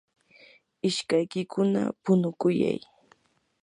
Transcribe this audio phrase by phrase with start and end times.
[0.87, 2.79] ishkaykikuna punukuyay.